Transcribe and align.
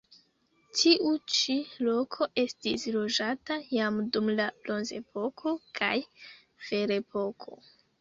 Tiu 0.77 1.11
ĉi 1.33 1.57
loko 1.87 2.29
estis 2.45 2.87
loĝata 2.97 3.59
jam 3.75 4.01
dum 4.17 4.35
la 4.43 4.51
bronzepoko 4.65 5.57
kaj 5.83 5.95
ferepoko. 6.67 7.65